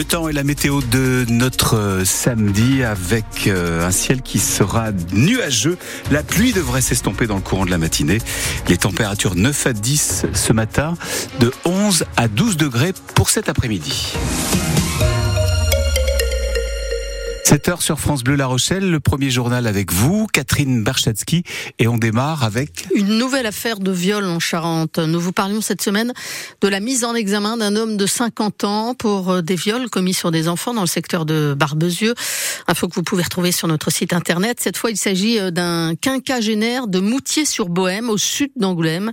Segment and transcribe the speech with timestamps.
[0.00, 4.92] Le temps et la météo de notre euh, samedi avec euh, un ciel qui sera
[5.12, 5.76] nuageux.
[6.12, 8.18] La pluie devrait s'estomper dans le courant de la matinée.
[8.68, 10.94] Les températures 9 à 10 ce matin,
[11.40, 14.14] de 11 à 12 degrés pour cet après-midi.
[17.48, 21.44] 7h sur France Bleu La Rochelle, le premier journal avec vous, Catherine Barchatsky,
[21.78, 22.86] et on démarre avec...
[22.94, 24.98] Une nouvelle affaire de viol en Charente.
[24.98, 26.12] Nous vous parlions cette semaine
[26.60, 30.12] de la mise en examen d'un homme de 50 ans pour euh, des viols commis
[30.12, 32.14] sur des enfants dans le secteur de Barbezieux.
[32.66, 34.60] Info que vous pouvez retrouver sur notre site internet.
[34.60, 39.10] Cette fois, il s'agit euh, d'un quinquagénaire de Moutier-sur-Bohème, au sud d'Angoulême.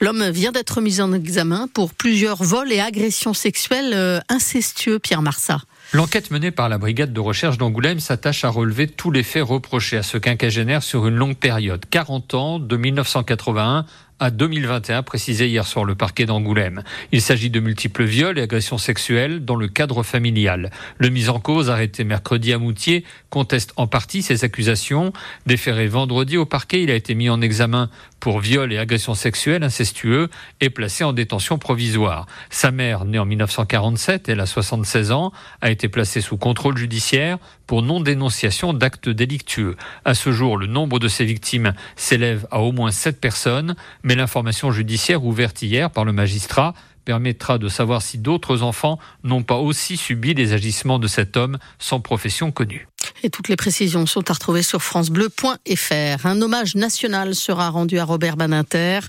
[0.00, 5.22] L'homme vient d'être mis en examen pour plusieurs vols et agressions sexuelles euh, incestueux, Pierre
[5.22, 5.60] Marsat.
[5.92, 9.96] L'enquête menée par la brigade de recherche d'Angoulême s'attache à relever tous les faits reprochés
[9.96, 13.86] à ce quinquagénaire sur une longue période, 40 ans, de 1981
[14.18, 16.82] à 2021, précisé hier sur le parquet d'Angoulême.
[17.12, 20.70] Il s'agit de multiples viols et agressions sexuelles dans le cadre familial.
[20.98, 25.12] Le mis en cause, arrêté mercredi à Moutier, conteste en partie ces accusations.
[25.44, 29.62] Déféré vendredi au parquet, il a été mis en examen pour viol et agression sexuelle
[29.62, 30.30] incestueux
[30.60, 32.26] et placé en détention provisoire.
[32.48, 37.38] Sa mère, née en 1947, elle a 76 ans, a été placée sous contrôle judiciaire
[37.66, 39.76] pour non-dénonciation d'actes délictueux.
[40.04, 44.14] À ce jour, le nombre de ces victimes s'élève à au moins 7 personnes mais
[44.14, 49.56] l'information judiciaire ouverte hier par le magistrat permettra de savoir si d'autres enfants n'ont pas
[49.56, 52.88] aussi subi les agissements de cet homme sans profession connue.
[53.22, 56.26] Et toutes les précisions sont à retrouver sur francebleu.fr.
[56.26, 59.00] Un hommage national sera rendu à Robert Badinter.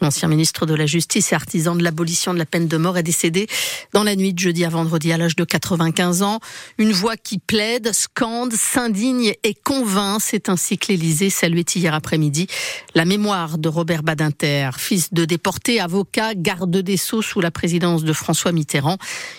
[0.00, 3.02] L'ancien ministre de la Justice et artisan de l'abolition de la peine de mort est
[3.02, 3.46] décédé
[3.92, 6.40] dans la nuit de jeudi à vendredi à l'âge de 95 ans.
[6.78, 10.20] Une voix qui plaide, scande, s'indigne et convainc.
[10.20, 12.46] C'est ainsi que l'Élysée saluait hier après-midi
[12.94, 18.04] la mémoire de Robert Badinter, fils de déporté, avocat, garde des Sceaux sous la présidence
[18.04, 18.98] de François Mitterrand.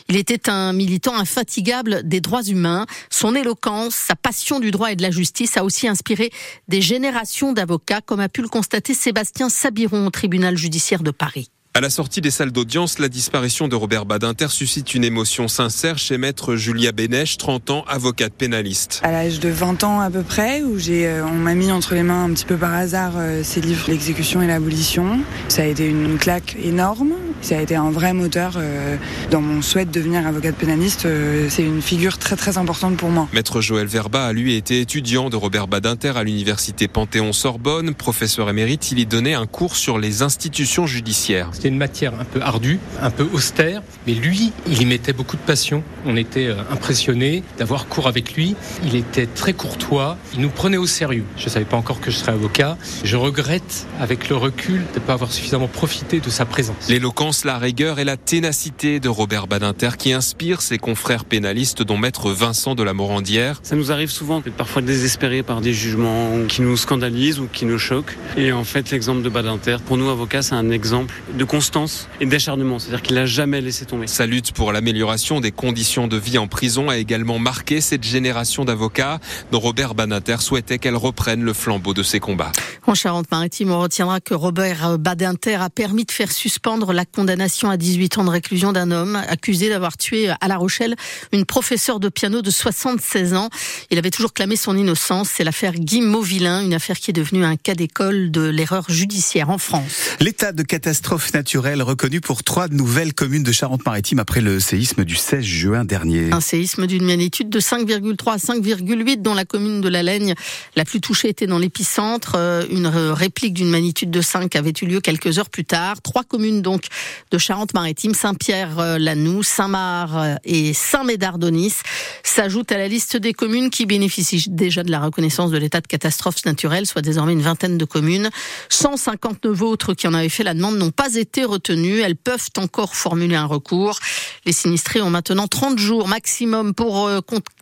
[0.09, 2.85] Il était un militant infatigable des droits humains.
[3.09, 6.31] Son éloquence, sa passion du droit et de la justice a aussi inspiré
[6.67, 11.49] des générations d'avocats, comme a pu le constater Sébastien Sabiron au tribunal judiciaire de Paris.
[11.73, 15.97] À la sortie des salles d'audience, la disparition de Robert Badinter suscite une émotion sincère
[15.97, 18.99] chez maître Julia Bénèche, 30 ans, avocate pénaliste.
[19.03, 21.93] À l'âge de 20 ans à peu près, où j'ai, euh, on m'a mis entre
[21.93, 25.21] les mains un petit peu par hasard euh, ces livres, l'exécution et l'abolition.
[25.47, 27.13] Ça a été une claque énorme.
[27.41, 28.95] Ça a été un vrai moteur euh,
[29.29, 31.07] dans mon souhait de devenir avocate pénaliste.
[31.49, 33.27] c'est une figure très très importante pour moi.
[33.33, 37.93] Maître Joël Verba a lui été étudiant de Robert Badinter à l'université Panthéon-Sorbonne.
[37.93, 41.49] Professeur émérite, il y donnait un cours sur les institutions judiciaires.
[41.53, 45.35] C'était une matière un peu ardue, un peu austère, mais lui, il y mettait beaucoup
[45.35, 45.83] de passion.
[46.05, 48.55] On était euh, impressionnés d'avoir cours avec lui.
[48.83, 51.25] Il était très courtois, il nous prenait au sérieux.
[51.37, 52.77] Je ne savais pas encore que je serais avocat.
[53.03, 56.89] Je regrette, avec le recul, de ne pas avoir suffisamment profité de sa présence.
[56.89, 61.97] L'éloquence, la rigueur et la ténacité de Robert Badinter qui inspire ses confrères pénalistes, dont
[61.97, 63.59] maître Vincent de la Morandière.
[63.63, 67.65] Ça nous arrive souvent d'être parfois désespérés par des jugements qui nous scandalisent ou qui
[67.65, 68.17] nous choquent.
[68.35, 72.25] Et en fait, l'exemple de Badinter, pour nous avocats, c'est un exemple de constance et
[72.25, 72.79] d'acharnement.
[72.79, 74.07] C'est-à-dire qu'il n'a jamais laissé tomber.
[74.07, 78.65] Sa lutte pour l'amélioration des conditions de vie en prison a également marqué cette génération
[78.65, 79.19] d'avocats
[79.51, 82.51] dont Robert Badinter souhaitait qu'elle reprenne le flambeau de ses combats.
[82.85, 87.77] En Charente-Maritime, on retiendra que Robert Badinter a permis de faire suspendre la condamnation à
[87.77, 90.95] 18 ans de réclusion d'un homme accusé d'avoir tué à La Rochelle
[91.31, 93.51] une professeure de piano de 76 ans.
[93.91, 95.29] Il avait toujours clamé son innocence.
[95.31, 99.51] C'est l'affaire Guy Mauvillain, une affaire qui est devenue un cas d'école de l'erreur judiciaire
[99.51, 100.15] en France.
[100.19, 105.15] L'état de catastrophe naturelle reconnu pour trois nouvelles communes de Charente-Maritime après le séisme du
[105.15, 106.33] 16 juin dernier.
[106.33, 110.33] Un séisme d'une magnitude de 5,3 à 5,8 dont la commune de La Laigne,
[110.75, 112.33] la plus touchée, était dans l'épicentre.
[112.35, 116.01] Euh, une réplique d'une magnitude de 5 avait eu lieu quelques heures plus tard.
[116.01, 116.85] Trois communes donc
[117.31, 121.75] de Charente-Maritime, Saint-Pierre-Lanoux, Saint-Marc et Saint-Médard-Donis
[122.23, 125.87] s'ajoutent à la liste des communes qui bénéficient déjà de la reconnaissance de l'état de
[125.87, 128.29] catastrophe naturelle, soit désormais une vingtaine de communes.
[128.69, 131.99] 159 autres qui en avaient fait la demande n'ont pas été retenues.
[131.99, 133.99] Elles peuvent encore formuler un recours.
[134.45, 137.21] Les sinistrés ont maintenant 30 jours maximum pour euh,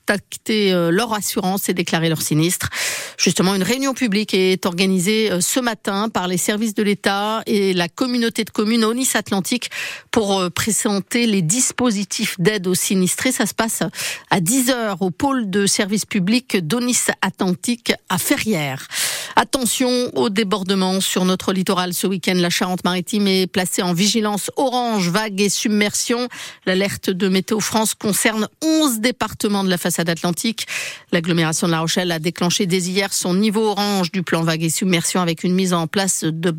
[0.09, 2.69] contacter euh, leur assurance et déclarer leur sinistre.
[3.17, 7.73] Justement, une réunion publique est organisée euh, ce matin par les services de l'État et
[7.73, 9.69] la communauté de communes Onis Atlantique
[10.09, 13.31] pour présenter les dispositifs d'aide aux sinistrés.
[13.31, 13.83] Ça se passe
[14.31, 18.87] à 10 heures au pôle de service public d'Onis Atlantique à Ferrières.
[19.41, 22.33] Attention aux débordements sur notre littoral ce week-end.
[22.35, 26.27] La Charente-Maritime est placée en vigilance orange, vague et submersion.
[26.65, 30.67] L'alerte de Météo France concerne 11 départements de la façade atlantique.
[31.13, 34.69] L'agglomération de La Rochelle a déclenché dès hier son niveau orange du plan vague et
[34.69, 36.53] submersion avec une mise en place de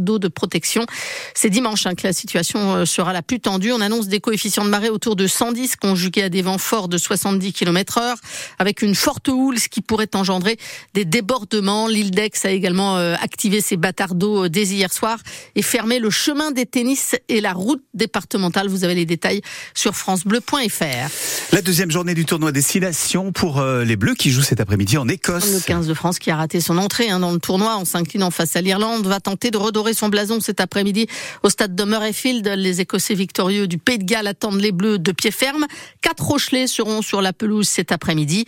[0.00, 0.86] d'eau de protection.
[1.34, 3.70] C'est dimanche hein, que la situation euh, sera la plus tendue.
[3.70, 6.98] On annonce des coefficients de marée autour de 110 conjugués à des vents forts de
[6.98, 8.18] 70 km heure
[8.58, 10.58] avec une forte houle, ce qui pourrait engendrer
[10.94, 11.86] des débordements.
[11.86, 15.18] L'île d'Aix a également euh, activé ses bâtards d'eau euh, dès hier soir
[15.54, 18.68] et fermé le chemin des tennis et la route départementale.
[18.68, 19.42] Vous avez les détails
[19.74, 21.52] sur francebleu.fr.
[21.52, 25.08] La deuxième journée du tournoi Destination pour euh, les Bleus qui jouent cet après-midi en
[25.08, 25.52] Écosse.
[25.52, 28.30] Le 15 de France qui a raté son entrée hein, dans le tournoi en s'inclinant
[28.30, 31.06] face à l'Irlande va tenter de redorer son blason cet après-midi
[31.42, 32.46] au stade de Murrayfield.
[32.56, 35.66] Les Écossais victorieux du Pays de Galles attendent les Bleus de pied ferme.
[36.00, 38.44] Quatre Rochelais seront sur la pelouse cet après-midi.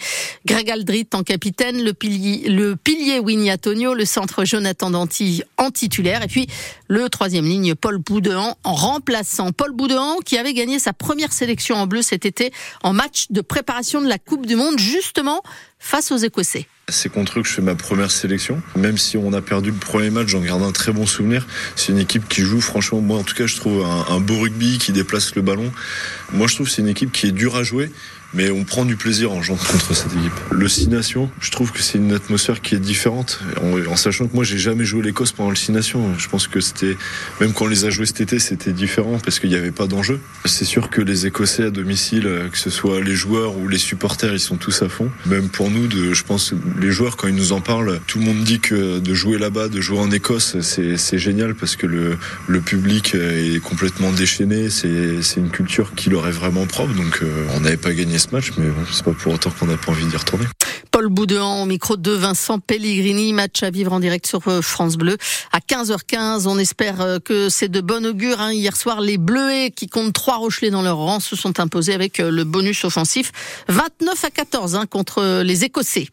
[0.46, 6.22] Greg Aldrit en capitaine, le pilier, le pilier Winnie Le centre Jonathan Danty en titulaire
[6.22, 6.46] et puis
[6.86, 9.50] le troisième ligne Paul Boudéan en remplaçant.
[9.50, 12.52] Paul Boudéan qui avait gagné sa première sélection en bleu cet été
[12.84, 15.42] en match de préparation de la Coupe du Monde, justement
[15.80, 16.68] face aux Écossais.
[16.88, 18.62] C'est contre eux que je fais ma première sélection.
[18.76, 21.44] Même si on a perdu le premier match, j'en garde un très bon souvenir.
[21.74, 24.38] C'est une équipe qui joue, franchement, moi en tout cas, je trouve un, un beau
[24.38, 25.72] rugby qui déplace le ballon.
[26.32, 27.90] Moi, je trouve que c'est une équipe qui est dure à jouer
[28.34, 30.32] mais on prend du plaisir en jouant contre cette équipe.
[30.50, 34.34] Le Six Nations, je trouve que c'est une atmosphère qui est différente, en, sachant que
[34.34, 36.16] moi j'ai jamais joué l'Écosse pendant le Six Nations.
[36.18, 36.96] Je pense que c'était,
[37.40, 39.86] même quand on les a joués cet été, c'était différent parce qu'il n'y avait pas
[39.86, 40.20] d'enjeu.
[40.44, 44.32] C'est sûr que les Écossais à domicile, que ce soit les joueurs ou les supporters,
[44.32, 45.10] ils sont tous à fond.
[45.26, 48.42] Même pour nous, je pense, les joueurs quand ils nous en parlent, tout le monde
[48.44, 52.60] dit que de jouer là-bas, de jouer en Écosse, c'est génial parce que le, le
[52.60, 54.70] public est complètement déchaîné.
[54.70, 56.94] C'est une culture qui leur est vraiment propre.
[56.94, 59.76] Donc euh, on n'avait pas gagné ce match, mais c'est pas pour autant qu'on n'a
[59.76, 60.46] pas envie d'y retourner.
[60.90, 64.96] Paul Boudéan au micro de Vincent Pellegrini, match à vivre en direct sur euh, France
[64.96, 65.16] Bleu
[65.52, 66.46] à 15h15.
[66.46, 68.40] On espère euh, que c'est de bon augure.
[68.40, 68.52] Hein.
[68.52, 72.20] Hier soir, les Bleuets qui comptent trois Rochelais dans leur rang se sont imposés avec
[72.20, 73.32] euh, le bonus offensif
[73.68, 76.08] 29 à 14 hein, contre les Écossais.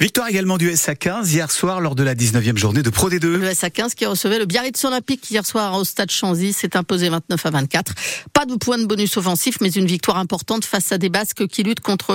[0.00, 3.26] Victoire également du SA15 hier soir lors de la 19e journée de Pro D2.
[3.26, 7.44] Le SA15 qui recevait le Biarritz Olympique hier soir au stade Chanzy s'est imposé 29
[7.44, 7.94] à 24.
[8.32, 11.64] Pas de point de bonus offensif mais une victoire importante face à des Basques qui
[11.64, 12.12] luttent contre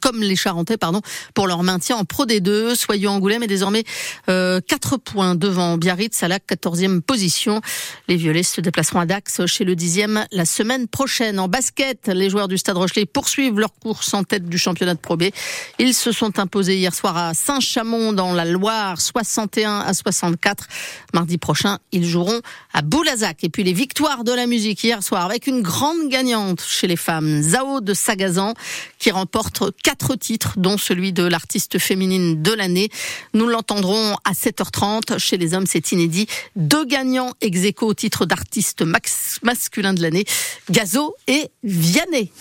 [0.00, 1.00] comme les Charentais pardon
[1.34, 2.76] pour leur maintien en Pro D2.
[2.76, 3.82] Soyons Angoulême est désormais
[4.28, 7.60] euh, 4 points devant Biarritz à la 14e position.
[8.06, 11.40] Les Violets se déplaceront à Dax chez le 10e la semaine prochaine.
[11.40, 15.00] En basket, les joueurs du Stade Rochelet poursuivent leur course en tête du championnat de
[15.00, 15.24] Pro B.
[15.80, 20.66] Ils se sont imposés hier soir à Saint-Chamond dans la Loire, 61 à 64.
[21.14, 22.40] Mardi prochain, ils joueront
[22.72, 23.44] à Boulazac.
[23.44, 26.96] Et puis les victoires de la musique hier soir avec une grande gagnante chez les
[26.96, 28.54] femmes, Zao de Sagazan,
[28.98, 32.88] qui remporte quatre titres, dont celui de l'artiste féminine de l'année.
[33.34, 35.18] Nous l'entendrons à 7h30.
[35.18, 36.26] Chez les hommes, c'est inédit.
[36.56, 38.82] Deux gagnants ex au titre d'artiste
[39.42, 40.24] masculin de l'année,
[40.70, 42.32] Gazo et Vianney.